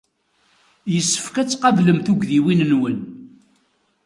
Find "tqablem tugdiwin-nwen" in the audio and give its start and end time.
1.49-2.99